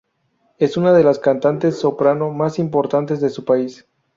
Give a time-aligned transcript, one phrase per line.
[0.57, 3.85] Es una de las cantantes soprano más importantes de su país.